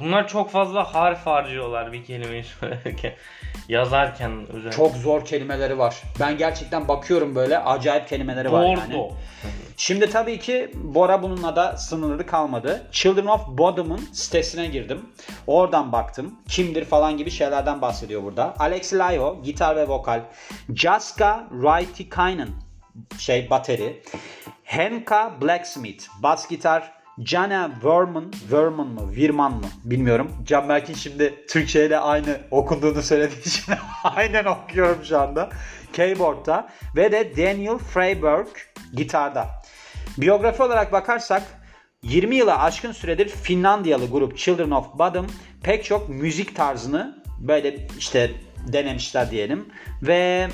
Bunlar 0.00 0.28
çok 0.28 0.50
fazla 0.50 0.94
harf 0.94 1.26
harcıyorlar 1.26 1.92
bir 1.92 2.04
kelimeyi 2.04 2.44
söylerken. 2.44 3.12
Yazarken 3.68 4.46
özellikle. 4.48 4.76
Çok 4.76 4.96
zor 4.96 5.24
kelimeleri 5.24 5.78
var. 5.78 6.02
Ben 6.20 6.38
gerçekten 6.38 6.88
bakıyorum 6.88 7.34
böyle 7.34 7.58
acayip 7.58 8.08
kelimeleri 8.08 8.52
var 8.52 8.64
yani. 8.64 8.94
Bordo. 8.94 9.14
Şimdi 9.76 10.10
tabii 10.10 10.38
ki 10.38 10.70
Bora 10.74 11.22
bununla 11.22 11.56
da 11.56 11.76
sınırlı 11.76 12.26
kalmadı. 12.26 12.86
Children 12.92 13.26
of 13.26 13.48
Bodom'un 13.48 14.00
sitesine 14.12 14.66
girdim. 14.66 15.00
Oradan 15.46 15.92
baktım. 15.92 16.34
Kimdir 16.48 16.84
falan 16.84 17.16
gibi 17.16 17.30
şeylerden 17.30 17.82
bahsediyor 17.82 18.22
burada. 18.22 18.54
Alex 18.58 18.94
Lyo 18.94 19.42
gitar 19.42 19.76
ve 19.76 19.88
vokal. 19.88 20.20
Jaska 20.74 21.48
Raitikainen 21.62 22.48
şey 23.18 23.50
bateri. 23.50 24.02
Henka 24.74 25.40
Blacksmith 25.40 26.04
bas 26.22 26.48
gitar. 26.48 26.92
Jana 27.18 27.70
Verman, 27.84 28.32
Verman 28.52 28.86
mı, 28.86 29.12
Virman 29.16 29.52
mı 29.52 29.66
bilmiyorum. 29.84 30.32
Can 30.46 30.68
Berk'in 30.68 30.94
şimdi 30.94 31.46
Türkçe 31.48 31.86
ile 31.86 31.98
aynı 31.98 32.40
okunduğunu 32.50 33.02
söylediği 33.02 33.40
için 33.40 33.74
aynen 34.04 34.44
okuyorum 34.44 35.04
şu 35.04 35.20
anda. 35.20 35.50
Keyboard'da 35.92 36.68
ve 36.96 37.12
de 37.12 37.36
Daniel 37.36 37.78
Freiberg 37.78 38.46
gitarda. 38.94 39.48
Biyografi 40.18 40.62
olarak 40.62 40.92
bakarsak 40.92 41.42
20 42.02 42.36
yıla 42.36 42.62
aşkın 42.62 42.92
süredir 42.92 43.28
Finlandiyalı 43.28 44.10
grup 44.10 44.38
Children 44.38 44.70
of 44.70 44.98
Bodom 44.98 45.26
pek 45.62 45.84
çok 45.84 46.08
müzik 46.08 46.56
tarzını 46.56 47.22
böyle 47.38 47.86
işte 47.98 48.30
denemişler 48.72 49.30
diyelim 49.30 49.68
ve 50.02 50.48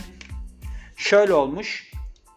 şöyle 0.97 1.33
olmuş. 1.35 1.90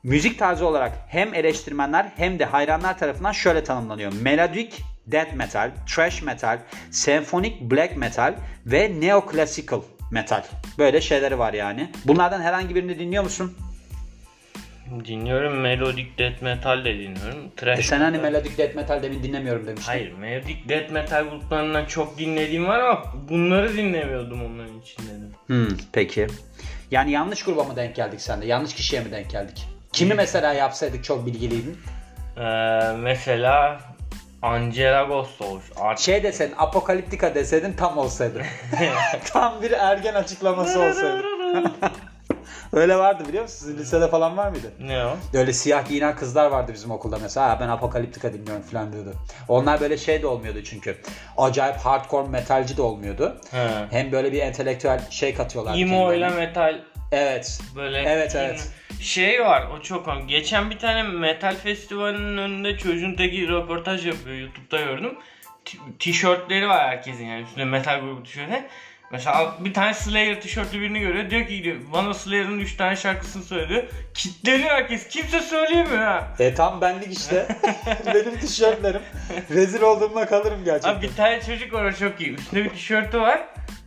Müzik 0.04 0.40
tarzı 0.40 0.66
olarak 0.66 0.92
hem 1.08 1.34
eleştirmenler 1.34 2.12
hem 2.16 2.40
de 2.40 2.46
hayranlar 2.46 2.98
tarafından 3.00 3.32
şöyle 3.32 3.64
tanımlanıyor. 3.64 4.14
Melodic 4.22 4.70
death 5.08 5.34
metal, 5.34 5.72
thrash 5.96 6.22
metal, 6.22 6.60
senfonik 6.92 7.62
black 7.62 7.98
metal 7.98 8.34
ve 8.66 8.92
neoclassical 9.00 9.82
metal. 10.12 10.44
Böyle 10.78 11.02
şeyleri 11.02 11.40
var 11.40 11.54
yani. 11.54 11.90
Bunlardan 12.06 12.42
herhangi 12.42 12.76
birini 12.76 13.00
dinliyor 13.00 13.24
musun? 13.24 13.58
Dinliyorum 15.06 15.60
Melodic 15.60 16.08
Death 16.18 16.42
Metal 16.42 16.86
de 16.86 16.94
dinliyorum. 17.00 17.52
Trash 17.58 17.80
E 17.80 17.84
sen 17.84 18.00
hani 18.00 18.18
metal. 18.18 18.32
melodic 18.32 18.58
death 18.58 18.76
metal 18.76 19.04
demin 19.04 19.24
dinlemiyorum 19.24 19.68
demiştin. 19.68 19.92
Hayır 19.92 20.12
Melodic 20.14 20.70
Death 20.70 20.92
Metal 20.92 21.24
gruplarından 21.30 21.86
çok 21.86 22.18
dinlediğim 22.18 22.68
var 22.68 22.80
ama 22.80 23.04
bunları 23.30 23.78
dinlemiyordum 23.78 24.46
onların 24.46 24.80
içinde 24.82 25.12
de. 25.12 25.26
Hmm, 25.48 25.78
peki. 25.94 26.28
Yani 26.92 27.12
yanlış 27.12 27.44
gruba 27.44 27.64
mı 27.64 27.76
denk 27.76 27.96
geldik 27.96 28.22
sende? 28.22 28.46
Yanlış 28.46 28.74
kişiye 28.74 29.02
mi 29.02 29.12
denk 29.12 29.30
geldik? 29.30 29.68
Kimi 29.94 30.14
mesela 30.14 30.54
yapsaydık 30.54 31.04
çok 31.04 31.26
bilgiliydin? 31.26 31.78
Ee, 32.38 32.42
mesela 32.98 33.80
Angela 34.42 35.04
Ghost 35.04 35.42
olmuş. 35.42 35.64
Art 35.76 36.00
Şey 36.00 36.24
deseydin, 36.24 36.56
apokaliptika 36.58 37.36
deseydin 37.36 37.74
tam 37.74 37.98
olsaydı. 37.98 38.42
tam 39.26 39.62
bir 39.62 39.72
ergen 39.72 40.14
açıklaması 40.14 40.80
olsaydı. 40.80 41.24
Öyle 42.74 42.98
vardı 42.98 43.24
biliyor 43.28 43.44
musun? 43.44 43.58
Sizin 43.58 43.78
lisede 43.78 44.08
falan 44.08 44.38
var 44.38 44.50
mıydı? 44.50 44.72
ne 44.80 45.06
o? 45.06 45.18
Öyle 45.34 45.54
siyah 45.54 45.88
giyinen 45.88 46.16
kızlar 46.16 46.46
vardı 46.46 46.72
bizim 46.74 46.92
okulda 46.92 47.18
mesela. 47.22 47.50
Ha, 47.50 47.58
ben 47.62 47.68
apokaliptika 47.68 48.34
dinliyorum 48.34 48.62
falan 48.64 48.94
diyordu. 48.94 49.14
Onlar 49.48 49.82
böyle 49.82 49.98
şey 49.98 50.22
de 50.22 50.28
olmuyordu 50.28 50.64
çünkü. 50.64 50.98
Acayip 51.38 51.76
hardcore 51.76 52.28
metalci 52.28 52.78
de 52.78 52.82
olmuyordu. 52.82 53.42
He. 53.52 53.68
Hem 53.92 54.12
böyle 54.12 54.32
bir 54.32 54.42
entelektüel 54.42 55.10
şey 55.10 55.36
katıyorlar. 55.36 55.78
Emo 55.78 56.14
ile 56.14 56.20
kendilerine. 56.20 56.46
metal 56.46 56.82
Evet. 57.12 57.60
böyle 57.76 58.02
Evet, 58.02 58.36
evet. 58.36 58.70
Şey 59.04 59.42
var 59.42 59.68
o 59.78 59.82
çok 59.82 60.06
komik. 60.06 60.30
Geçen 60.30 60.70
bir 60.70 60.80
tane 60.80 61.04
metal 61.04 61.56
festivalinin 61.56 62.38
önünde 62.38 62.78
çocuğun 62.78 63.14
teki 63.16 63.48
röportaj 63.48 64.08
yapıyor 64.08 64.36
YouTube'da 64.36 64.82
gördüm. 64.82 65.16
T- 65.66 65.78
tişörtleri 66.00 66.68
var 66.68 66.88
herkesin 66.88 67.26
yani 67.26 67.42
üstünde 67.42 67.66
metal 67.66 68.00
grubu 68.00 68.24
tişörtü. 68.24 68.64
Mesela 69.12 69.56
bir 69.60 69.74
tane 69.74 69.94
Slayer 69.94 70.42
tişörtlü 70.42 70.82
birini 70.82 71.00
görüyor. 71.00 71.30
Diyor 71.30 71.48
ki 71.48 71.56
gidiyor 71.58 71.76
bana 71.94 72.14
Slayer'ın 72.14 72.60
3 72.60 72.78
tane 72.78 72.96
şarkısını 72.96 73.44
söyledi. 73.44 73.90
Kitleniyor 74.14 74.70
herkes. 74.70 75.08
Kimse 75.08 75.40
söyleyemiyor 75.40 76.02
ha. 76.02 76.28
E 76.40 76.54
tam 76.54 76.82
benlik 76.82 77.18
işte. 77.18 77.48
Benim 78.14 78.40
tişörtlerim. 78.40 79.02
Rezil 79.50 79.82
olduğumda 79.82 80.26
kalırım 80.26 80.64
gerçekten. 80.66 80.96
Abi 80.96 81.02
bir 81.08 81.16
tane 81.16 81.42
çocuk 81.42 81.74
var 81.74 81.86
o 81.86 81.94
çok 81.94 82.22
iyi. 82.22 82.34
Üstünde 82.34 82.64
bir 82.64 82.70
tişörtü 82.70 83.20
var. 83.22 83.42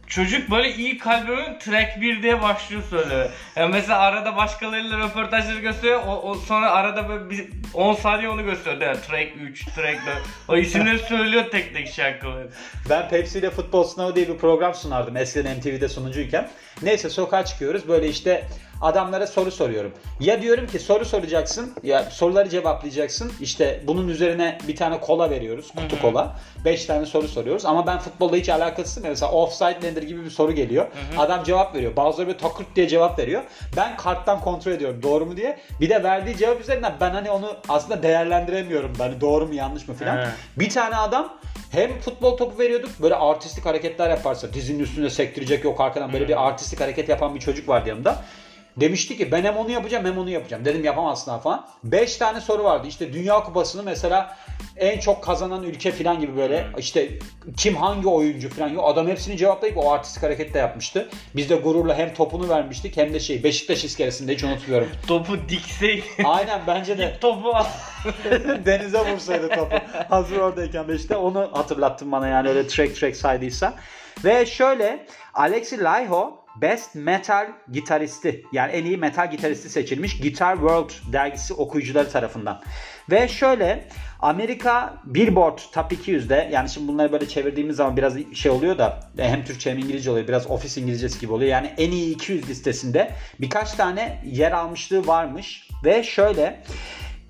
Çocuk 0.06 0.50
böyle 0.50 0.75
iyi 0.75 0.98
kalbimin 0.98 1.58
track 1.58 2.00
1 2.00 2.22
diye 2.22 2.42
başlıyor 2.42 2.82
söylüyor. 2.90 3.30
Yani 3.56 3.72
mesela 3.72 3.98
arada 3.98 4.36
başkalarıyla 4.36 4.98
röportajları 4.98 5.60
gösteriyor. 5.60 6.02
O, 6.06 6.30
o 6.30 6.34
sonra 6.34 6.70
arada 6.70 7.08
böyle 7.08 7.30
bir 7.30 7.48
10 7.75 7.94
saniye 7.94 8.28
onu 8.28 8.44
gösteriyor. 8.44 8.82
Yani 8.82 9.00
track 9.00 9.28
3, 9.40 9.64
track 9.64 10.06
4. 10.06 10.16
O 10.48 10.56
isimleri 10.56 10.98
söylüyor 11.08 11.44
tek 11.50 11.75
tek 11.75 11.88
şarkıları. 11.88 12.48
Ben 12.90 13.08
Pepsi 13.08 13.38
ile 13.38 13.50
Futbol 13.50 13.84
Sınavı 13.84 14.14
diye 14.14 14.28
bir 14.28 14.38
program 14.38 14.75
sunardım 14.75 15.16
eskiden 15.16 15.56
MTV'de 15.56 15.88
sunucuyken. 15.88 16.48
Neyse 16.82 17.10
sokağa 17.10 17.44
çıkıyoruz 17.44 17.88
böyle 17.88 18.08
işte 18.08 18.48
adamlara 18.80 19.26
soru 19.26 19.50
soruyorum. 19.50 19.92
Ya 20.21 20.42
diyorum 20.42 20.66
ki 20.66 20.78
soru 20.78 21.04
soracaksın 21.04 21.73
ya 21.83 22.02
soruları 22.02 22.49
cevaplayacaksın. 22.49 23.33
İşte 23.40 23.83
bunun 23.87 24.09
üzerine 24.09 24.59
bir 24.68 24.76
tane 24.76 25.00
kola 25.00 25.30
veriyoruz 25.30 25.73
kutu 25.76 26.00
kola. 26.02 26.37
5 26.64 26.85
tane 26.85 27.06
soru 27.06 27.28
soruyoruz 27.28 27.64
ama 27.64 27.87
ben 27.87 27.99
futbolla 27.99 28.37
hiç 28.37 28.49
alakası 28.49 29.00
yok. 29.00 29.09
Mesela 29.09 29.33
offside 29.33 29.78
nedir 29.83 30.02
gibi 30.02 30.25
bir 30.25 30.30
soru 30.30 30.52
geliyor. 30.52 30.87
Adam 31.18 31.45
cevap 31.45 31.75
veriyor. 31.75 31.97
Bazıları 31.97 32.26
böyle 32.28 32.38
takırt 32.38 32.76
diye 32.76 32.88
cevap 32.88 33.18
veriyor. 33.18 33.42
Ben 33.76 33.97
karttan 33.97 34.40
kontrol 34.40 34.73
ediyorum 34.73 35.02
doğru 35.02 35.26
mu 35.26 35.37
diye. 35.37 35.59
Bir 35.80 35.90
de 35.90 36.02
verdiği 36.02 36.37
cevap 36.37 36.61
üzerinden 36.61 36.95
ben 37.00 37.11
hani 37.11 37.30
onu 37.30 37.56
aslında 37.68 38.02
değerlendiremiyorum. 38.02 38.92
Hani 38.99 39.21
doğru 39.21 39.47
mu 39.47 39.54
yanlış 39.54 39.88
mı 39.88 39.95
filan. 39.95 40.16
Bir 40.56 40.71
tane 40.71 40.97
adam 40.97 41.38
hem 41.71 42.00
futbol 42.00 42.37
topu 42.37 42.59
veriyorduk 42.59 42.90
böyle 43.02 43.14
artistik 43.14 43.66
hareketler 43.66 44.11
yaparsa 44.11 44.52
dizinin 44.52 44.78
üstüne 44.78 45.11
sektirecek 45.11 45.64
yok 45.64 45.80
arkadan 45.80 46.12
böyle 46.12 46.28
bir 46.28 46.47
artistik 46.47 46.80
hareket 46.80 47.09
yapan 47.09 47.35
bir 47.35 47.40
çocuk 47.40 47.68
vardı 47.68 47.88
yanımda. 47.88 48.23
Demişti 48.76 49.16
ki 49.16 49.33
ben 49.33 49.45
hem 49.45 49.56
onu 49.56 49.71
yapacağım 49.71 50.04
hem 50.04 50.18
onu 50.18 50.30
yapacağım. 50.30 50.64
Dedim 50.64 50.85
yapamazsın 50.85 51.38
falan. 51.38 51.66
5 51.85 52.16
tane 52.16 52.40
soru 52.40 52.64
vardı. 52.64 52.87
İşte 52.88 53.12
Dünya 53.12 53.42
Kupası'nı 53.42 53.83
mesela 53.83 54.37
en 54.76 54.99
çok 54.99 55.25
kazanan 55.25 55.62
ülke 55.62 55.92
falan 55.92 56.21
gibi 56.21 56.37
böyle 56.37 56.66
işte 56.78 57.09
kim 57.56 57.76
hangi 57.76 58.09
oyuncu 58.09 58.50
falan. 58.50 58.68
Yo, 58.68 58.83
adam 58.83 59.09
hepsini 59.09 59.37
cevaplayıp 59.37 59.78
o 59.78 59.92
artistik 59.92 60.23
hareket 60.23 60.54
de 60.54 60.59
yapmıştı. 60.59 61.09
Biz 61.37 61.50
de 61.50 61.54
gururla 61.54 61.99
hem 61.99 62.14
topunu 62.14 62.49
vermiştik 62.49 62.97
hem 62.97 63.14
de 63.14 63.21
şey 63.21 63.45
Beşiktaş 63.45 63.85
iskelesinde 63.85 64.35
hiç 64.35 64.45
unutmuyorum. 64.45 64.88
Topu 65.06 65.49
dikseydi. 65.49 66.04
Aynen 66.25 66.61
bence 66.66 66.99
de. 66.99 67.18
Topu. 67.21 67.52
Denize 68.66 69.12
vursaydı 69.12 69.49
topu. 69.49 69.76
Hazır 70.09 70.37
oradayken 70.37 70.88
Beşiktaş. 70.88 71.18
Onu 71.18 71.50
hatırlattın 71.52 72.12
bana 72.12 72.28
yani 72.28 72.49
öyle 72.49 72.66
track 72.66 72.97
track 72.97 73.16
saydıysa. 73.16 73.75
Ve 74.25 74.47
şöyle 74.47 75.06
Alexi 75.35 75.83
Laiho 75.83 76.45
Best 76.60 76.94
Metal 76.94 77.46
Gitaristi 77.72 78.44
yani 78.52 78.72
en 78.72 78.84
iyi 78.84 78.96
metal 78.96 79.30
gitaristi 79.30 79.70
seçilmiş 79.70 80.20
Guitar 80.20 80.54
World 80.54 80.90
dergisi 81.12 81.54
okuyucuları 81.54 82.10
tarafından. 82.10 82.62
Ve 83.10 83.28
şöyle 83.28 83.88
Amerika 84.20 84.94
Billboard 85.04 85.58
Top 85.72 85.92
200'de 85.92 86.48
yani 86.52 86.68
şimdi 86.68 86.88
bunları 86.88 87.12
böyle 87.12 87.28
çevirdiğimiz 87.28 87.76
zaman 87.76 87.96
biraz 87.96 88.14
şey 88.34 88.52
oluyor 88.52 88.78
da 88.78 89.00
hem 89.16 89.44
Türkçe 89.44 89.70
hem 89.70 89.78
İngilizce 89.78 90.10
oluyor 90.10 90.28
biraz 90.28 90.50
ofis 90.50 90.76
İngilizcesi 90.76 91.20
gibi 91.20 91.32
oluyor. 91.32 91.50
Yani 91.50 91.72
en 91.78 91.90
iyi 91.90 92.14
200 92.14 92.48
listesinde 92.48 93.12
birkaç 93.40 93.72
tane 93.72 94.22
yer 94.25 94.52
almışlığı 94.52 95.06
varmış 95.06 95.68
ve 95.84 96.02
şöyle 96.02 96.62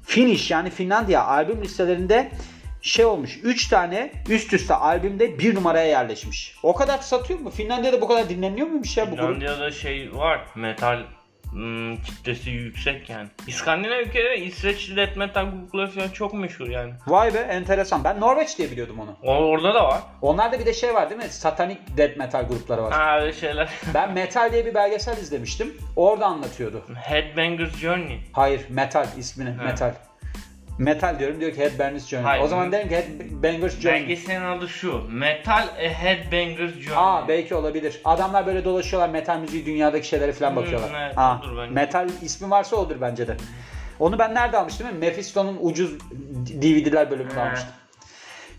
Finnish 0.02 0.50
yani 0.50 0.71
Finlandiya 0.71 1.25
albüm 1.25 1.62
listelerinde 1.62 2.30
şey 2.87 3.05
olmuş 3.05 3.38
3 3.43 3.69
tane 3.69 4.12
üst 4.28 4.52
üste 4.52 4.75
albümde 4.75 5.38
bir 5.38 5.55
numaraya 5.55 5.87
yerleşmiş. 5.87 6.57
O 6.62 6.75
kadar 6.75 6.99
satıyor 6.99 7.40
mu? 7.40 7.50
Finlandiya'da 7.50 8.00
bu 8.00 8.09
kadar 8.09 8.28
dinleniyor 8.28 8.66
muymuş 8.66 8.97
ya 8.97 9.07
bu 9.07 9.11
grup? 9.11 9.21
Finlandiya'da 9.21 9.71
şey 9.71 10.14
var 10.14 10.40
metal 10.55 11.02
hmm, 11.50 11.97
kitlesi 11.97 12.50
yüksek 12.50 13.11
yani. 13.11 13.28
İskandinav 13.47 13.99
ülkeleri 13.99 14.45
İsveçli 14.45 14.97
death 14.97 15.16
metal 15.16 15.47
grupları 15.47 15.90
falan 15.90 16.09
çok 16.09 16.35
meşhur 16.35 16.69
yani. 16.69 16.93
Vay 17.07 17.35
be 17.35 17.38
enteresan. 17.38 18.05
Ben 18.05 18.21
Norveç 18.21 18.59
diye 18.59 18.71
biliyordum 18.71 19.00
onu. 19.00 19.16
O, 19.23 19.35
orada 19.35 19.75
da 19.75 19.85
var. 19.85 20.00
Onlarda 20.23 20.59
bir 20.59 20.66
de 20.66 20.73
şey 20.73 20.95
var 20.95 21.11
değil 21.11 21.23
mi? 21.23 21.28
Satanik 21.28 21.97
death 21.97 22.16
metal 22.16 22.49
grupları 22.49 22.83
var. 22.83 22.93
Ha 22.93 23.21
öyle 23.21 23.33
şeyler. 23.33 23.69
Ben 23.95 24.12
Metal 24.12 24.52
diye 24.52 24.66
bir 24.66 24.75
belgesel 24.75 25.16
izlemiştim. 25.16 25.76
Orada 25.97 26.26
anlatıyordu. 26.26 26.85
Headbangers 26.95 27.76
Journey. 27.76 28.21
Hayır 28.33 28.61
Metal 28.69 29.07
ismini. 29.19 29.50
Ha. 29.50 29.64
Metal. 29.64 29.93
Metal 30.78 31.18
diyorum 31.18 31.40
diyor 31.40 31.52
ki 31.52 31.59
Headbangers 31.61 32.06
Journey. 32.09 32.25
Hayır. 32.26 32.42
O 32.45 32.49
zaman 32.49 32.73
derim 32.73 32.88
ki 32.88 32.95
Headbangers 32.97 33.80
Journey. 33.80 34.00
Belgeselin 34.02 34.45
adı 34.45 34.68
şu. 34.68 35.02
Metal 35.11 35.68
A 35.78 35.88
Headbangers 35.88 36.73
Journey. 36.75 36.97
Aa 36.97 37.28
belki 37.28 37.54
olabilir. 37.54 38.00
Adamlar 38.04 38.47
böyle 38.47 38.64
dolaşıyorlar 38.64 39.09
metal 39.09 39.38
müziği 39.38 39.66
dünyadaki 39.66 40.09
şeylere 40.09 40.33
falan 40.33 40.50
Hmm, 40.50 40.56
bakıyorlar. 40.56 40.90
evet, 41.06 41.18
Aa, 41.18 41.38
metal 41.71 42.09
ismi 42.23 42.50
varsa 42.50 42.76
odur 42.76 42.97
bence 43.00 43.28
de. 43.28 43.37
Onu 43.99 44.18
ben 44.18 44.35
nerede 44.35 44.59
almıştım? 44.59 44.87
Mephisto'nun 44.99 45.59
ucuz 45.61 45.99
DVD'ler 46.62 47.11
bölümünde 47.11 47.35
Ha. 47.40 47.47
almıştım. 47.47 47.71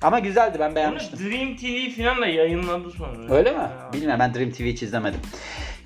Ama 0.01 0.19
güzeldi 0.19 0.57
ben 0.59 0.75
beğenmiştim. 0.75 1.19
Dream 1.19 1.55
TV 1.55 2.01
falan 2.01 2.21
da 2.21 2.25
yayınladı 2.27 2.91
sonra. 2.91 3.33
Öyle 3.35 3.51
mi? 3.51 3.57
Ha. 3.57 3.89
Bilmiyorum 3.93 4.19
ben 4.19 4.33
Dream 4.33 4.51
TV 4.51 4.61
hiç 4.63 4.83
izlemedim. 4.83 5.19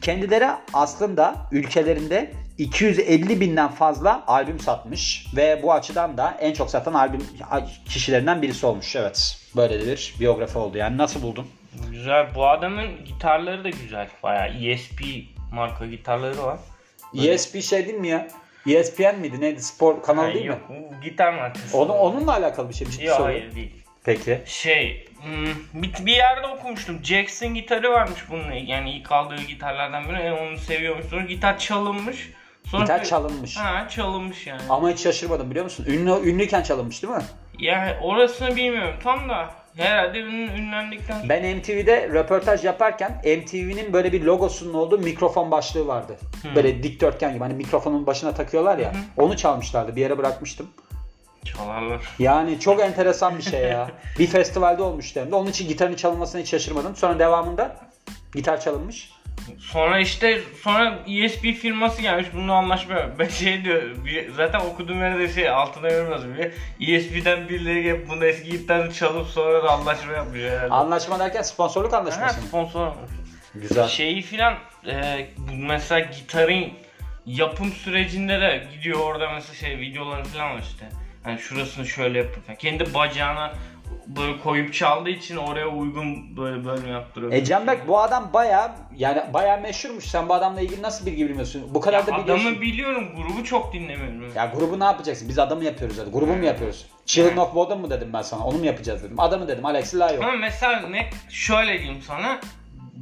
Kendileri 0.02 0.48
aslında 0.74 1.36
ülkelerinde 1.52 2.32
250 2.58 3.40
binden 3.42 3.68
fazla 3.68 4.24
albüm 4.28 4.60
satmış 4.60 5.28
ve 5.36 5.60
bu 5.64 5.74
açıdan 5.74 6.18
da 6.18 6.38
en 6.40 6.54
çok 6.54 6.70
satan 6.70 6.94
albüm 6.94 7.22
kişilerinden 7.86 8.42
birisi 8.42 8.66
olmuş. 8.66 8.96
Evet. 8.96 9.38
Böyle 9.56 9.82
de 9.82 9.92
bir 9.92 10.16
biyografi 10.20 10.58
oldu. 10.58 10.78
Yani 10.78 10.98
nasıl 10.98 11.22
buldun? 11.22 11.48
Güzel. 11.92 12.28
Bu 12.36 12.48
adamın 12.48 13.06
gitarları 13.06 13.64
da 13.64 13.70
güzel. 13.70 14.08
Bayağı 14.24 14.48
ESP 14.64 15.02
marka 15.54 15.86
gitarları 15.86 16.44
var. 16.44 16.60
ESP 17.18 17.62
şey 17.64 17.86
değil 17.86 17.98
mi 17.98 18.08
ya? 18.08 18.28
ESPN 18.70 19.20
miydi? 19.20 19.42
Neydi? 19.42 19.62
Spor 19.62 20.04
kanalı 20.04 20.28
Ha, 20.28 20.34
değil 20.34 20.46
yok, 20.46 20.70
mi? 20.70 20.76
gitar 21.04 21.34
markası. 21.34 21.78
Onu, 21.78 21.92
onunla 21.92 22.34
alakalı 22.34 22.70
bir 22.70 22.74
şey 22.74 22.88
mi? 22.88 22.94
Ciddi 22.94 23.06
Yok 23.06 23.20
hayır 23.20 23.56
değil. 23.56 23.81
Peki. 24.04 24.42
Şey, 24.46 25.06
hmm, 25.24 25.82
bir, 25.82 26.06
bir 26.06 26.16
yerde 26.16 26.48
okumuştum. 26.48 27.00
Jackson 27.04 27.54
gitarı 27.54 27.92
varmış 27.92 28.20
bunun. 28.30 28.52
Yani 28.52 28.92
ilk 28.92 29.12
aldığı 29.12 29.42
gitarlardan 29.42 30.10
biri. 30.10 30.26
Yani 30.26 30.40
onu 30.40 30.58
seviyormuş. 30.58 31.06
Sonra 31.06 31.22
gitar 31.22 31.60
çalınmış. 31.60 32.30
Sonra 32.64 32.84
Gitar 32.84 33.04
çalınmış. 33.04 33.58
Ha 33.58 33.90
çalınmış 33.90 34.48
yani. 34.48 34.62
Ama 34.70 34.90
hiç 34.90 35.00
şaşırmadım 35.00 35.50
biliyor 35.50 35.66
musun? 35.66 35.86
Ünlü, 35.90 36.30
ünlüyken 36.30 36.64
çalınmış 36.64 37.04
değil 37.04 37.14
mi? 37.14 37.24
Yani 37.60 37.94
orasını 38.02 38.56
bilmiyorum 38.56 38.96
tam 39.04 39.30
da. 39.30 39.50
Herhalde 39.78 40.20
ünlendikten 40.20 41.18
sonra. 41.18 41.30
Ben 41.30 41.58
MTV'de 41.58 42.10
röportaj 42.10 42.66
yaparken 42.66 43.12
MTV'nin 43.12 43.94
böyle 43.94 44.12
bir 44.12 44.22
logosunun 44.22 44.74
olduğu 44.74 44.98
mikrofon 45.00 45.52
başlığı 45.52 45.88
vardı. 45.88 46.18
Böyle 46.56 46.84
dikdörtgen 46.84 47.34
gibi 47.34 47.44
hani 47.44 47.54
mikrofonun 47.54 48.08
başına 48.08 48.34
takıyorlar 48.34 48.78
ya. 48.78 48.92
Onu 49.18 49.38
çalmışlardı. 49.38 49.96
Bir 49.96 50.02
yere 50.02 50.18
bırakmıştım. 50.18 50.70
Çalarlar. 51.46 52.02
Yani 52.20 52.60
çok 52.60 52.82
enteresan 52.82 53.38
bir 53.38 53.44
şey 53.44 53.62
ya. 53.62 53.92
bir 54.20 54.28
festivalde 54.28 54.82
olmuştu 54.82 55.20
hem 55.20 55.32
de. 55.32 55.36
Onun 55.36 55.50
için 55.50 55.68
gitarın 55.68 55.96
çalınmasına 55.96 56.42
hiç 56.42 56.50
şaşırmadım. 56.50 56.96
Sonra 56.96 57.20
devamında 57.20 57.76
gitar 58.36 58.62
çalınmış. 58.62 59.12
Sonra 59.60 60.00
işte 60.00 60.42
sonra 60.64 61.00
ESP 61.08 61.42
firması 61.42 62.02
gelmiş 62.02 62.28
bununla 62.34 62.54
anlaşma 62.54 62.96
ben 63.20 63.28
şey 63.28 63.64
diyor 63.64 63.82
bir- 64.06 64.32
zaten 64.34 64.60
okuduğum 64.60 65.00
yerde 65.00 65.34
şey 65.34 65.50
altına 65.50 65.90
yorum 65.90 66.12
yazıyor 66.12 66.52
ESP'den 66.82 67.50
birileri 67.50 67.84
gelip 67.84 68.10
bunu 68.10 68.26
eski 68.26 68.52
gitarını 68.52 68.94
çalıp 68.94 69.28
sonra 69.28 69.64
da 69.64 69.72
anlaşma 69.72 70.14
yapmış 70.14 70.42
herhalde. 70.42 70.74
Anlaşma 70.74 71.20
derken 71.20 71.42
sponsorluk 71.42 71.94
anlaşması 71.94 72.42
mı? 72.42 72.48
sponsor. 72.48 72.92
Güzel. 73.56 73.88
Şeyi 73.88 74.22
filan 74.22 74.54
e, 74.88 75.28
mesela 75.54 76.00
gitarın 76.00 76.70
yapım 77.26 77.72
sürecinde 77.72 78.42
de 78.42 78.64
gidiyor 78.76 79.00
orada 79.00 79.30
mesela 79.34 79.54
şey 79.54 79.78
videoları 79.78 80.24
falan 80.24 80.56
var 80.56 80.62
işte. 80.62 80.86
Hani 81.24 81.40
şurasını 81.40 81.86
şöyle 81.86 82.18
yapıyor 82.18 82.46
falan. 82.46 82.58
Kendi 82.58 82.94
bacağına 82.94 83.54
böyle 84.08 84.40
koyup 84.40 84.74
çaldığı 84.74 85.10
için 85.10 85.36
oraya 85.36 85.68
uygun 85.68 86.38
böyle 86.38 86.66
bölüm 86.66 86.92
yaptırıyor. 86.92 87.32
E 87.32 87.46
Canberk 87.46 87.88
bu 87.88 88.00
adam 88.00 88.30
baya 88.34 88.76
yani 88.98 89.22
baya 89.34 89.58
meşhurmuş. 89.58 90.06
Sen 90.06 90.30
bu 90.30 90.34
adamla 90.34 90.62
ilgili 90.62 90.82
nasıl 90.82 91.06
bilgi 91.06 91.26
bilmiyorsun? 91.26 91.64
Bu 91.74 91.82
kadar 91.82 92.08
da 92.08 92.18
biliyorsun. 92.18 92.46
Adamı 92.46 92.62
biliyorum 92.62 93.10
grubu 93.16 93.44
çok 93.44 93.74
dinlemiyorum. 93.74 94.34
Ya 94.36 94.46
grubu 94.56 94.80
ne 94.80 94.84
yapacaksın? 94.84 95.30
Biz 95.30 95.40
adamı 95.40 95.64
yapıyoruz 95.64 95.98
hadi. 96.00 96.10
Grubu 96.10 96.34
mu 96.34 96.46
yapıyoruz? 96.46 96.86
Children 97.06 97.38
of 97.38 97.56
Bodom 97.56 97.82
mu 97.82 97.90
dedim 97.90 98.10
ben 98.14 98.22
sana? 98.22 98.46
Onu 98.46 98.58
mu 98.58 98.66
yapacağız 98.66 99.04
dedim. 99.04 99.20
Adamı 99.20 99.48
dedim. 99.48 99.66
Alexi 99.66 100.00
Layo. 100.00 100.24
Ama 100.24 100.36
mesela 100.36 100.88
ne 100.90 101.10
şöyle 101.30 101.80
diyeyim 101.80 102.02
sana 102.08 102.40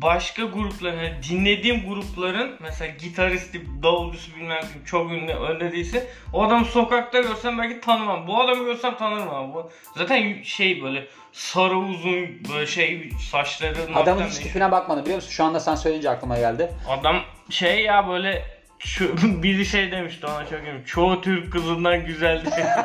başka 0.02 0.44
grupların 0.44 0.98
hani 0.98 1.14
dinlediğim 1.30 1.88
grupların 1.90 2.56
mesela 2.60 2.92
gitaristi, 2.96 3.62
davulcusu 3.84 4.36
bilmem 4.36 4.62
kim 4.74 4.84
çok 4.86 5.12
ünlü 5.12 5.34
öyle 5.50 5.72
değilse 5.72 6.08
o 6.34 6.44
adamı 6.44 6.66
sokakta 6.66 7.22
görsem 7.22 7.60
belki 7.60 7.82
tanımam. 7.82 8.28
Bu 8.28 8.42
adamı 8.42 8.64
görsem 8.64 8.98
tanırım 8.98 9.30
ama 9.30 9.54
bu 9.54 9.72
zaten 9.98 10.42
şey 10.44 10.84
böyle 10.84 11.08
sarı 11.32 11.78
uzun 11.78 12.28
böyle 12.54 12.68
şey 12.68 13.10
saçları 13.32 13.96
Adamın 13.96 14.24
hiç 14.24 14.38
ne- 14.38 14.44
tipine 14.44 14.72
bakmadım 14.72 15.04
biliyor 15.04 15.16
musun? 15.16 15.32
Şu 15.32 15.44
anda 15.44 15.60
sen 15.60 15.76
söyleyince 15.76 16.10
aklıma 16.10 16.38
geldi. 16.40 16.72
Adam 16.90 17.22
şey 17.50 17.84
ya 17.84 18.08
böyle 18.08 18.44
ço- 18.80 19.42
biri 19.44 19.66
şey 19.66 19.92
demişti 19.92 20.26
ona 20.28 20.44
çok 20.46 20.54
eminim. 20.60 20.84
Çoğu 20.86 21.22
Türk 21.22 21.52
kızından 21.54 22.06
güzel 22.06 22.46
diye. 22.46 22.66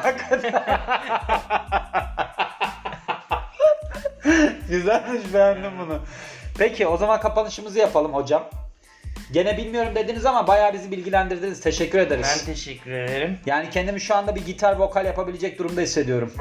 Güzelmiş 4.69 5.35
beğendim 5.35 5.73
bunu. 5.81 5.99
Peki 6.59 6.87
o 6.87 6.97
zaman 6.97 7.21
kapanışımızı 7.21 7.79
yapalım 7.79 8.15
hocam. 8.15 8.45
Gene 9.33 9.57
bilmiyorum 9.57 9.95
dediniz 9.95 10.27
ama 10.27 10.47
bayağı 10.47 10.73
bizi 10.73 10.91
bilgilendirdiniz. 10.91 11.61
Teşekkür 11.61 11.99
ederiz. 11.99 12.27
ben 12.41 12.55
teşekkür 12.55 12.91
ederim. 12.91 13.39
Yani 13.47 13.71
kendimi 13.71 14.01
şu 14.01 14.15
anda 14.15 14.35
bir 14.35 14.45
gitar 14.47 14.77
vokal 14.77 15.07
yapabilecek 15.07 15.59
durumda 15.59 15.81
hissediyorum. 15.81 16.33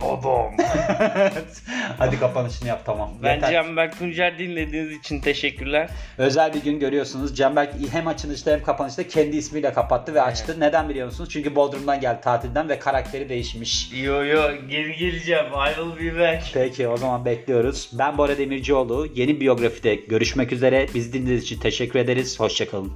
Babam. 0.00 0.56
Hadi 1.98 2.20
kapanışını 2.20 2.68
yap 2.68 2.82
tamam. 2.86 3.10
Ben 3.22 3.34
Yeter. 3.34 3.52
Canberk 3.52 3.98
Tuncer 3.98 4.38
dinlediğiniz 4.38 4.92
için 4.98 5.20
teşekkürler. 5.20 5.90
Özel 6.18 6.54
bir 6.54 6.62
gün 6.62 6.80
görüyorsunuz. 6.80 7.36
Canberk 7.36 7.74
hem 7.92 8.06
açılışta 8.06 8.50
hem 8.50 8.62
kapanışta 8.62 9.08
kendi 9.08 9.36
ismiyle 9.36 9.72
kapattı 9.72 10.14
ve 10.14 10.22
açtı. 10.22 10.60
Neden 10.60 10.88
biliyor 10.88 11.06
musunuz? 11.06 11.30
Çünkü 11.32 11.56
Bodrum'dan 11.56 12.00
geldi 12.00 12.20
tatilden 12.22 12.68
ve 12.68 12.78
karakteri 12.78 13.28
değişmiş. 13.28 13.92
Yo 14.02 14.24
yo 14.24 14.42
geri 14.70 14.96
geleceğim. 14.96 15.44
I 15.46 15.74
will 15.74 16.14
be 16.14 16.20
back. 16.20 16.44
Peki 16.54 16.88
o 16.88 16.96
zaman 16.96 17.24
bekliyoruz. 17.24 17.90
Ben 17.92 18.18
Bora 18.18 18.38
Demircioğlu. 18.38 19.08
Yeni 19.14 19.40
biyografide 19.40 19.94
görüşmek 19.94 20.52
üzere. 20.52 20.86
Bizi 20.94 21.12
dinlediğiniz 21.12 21.42
için 21.42 21.60
teşekkür 21.60 21.98
ederiz. 22.16 22.40
Hoşçakalın. 22.40 22.92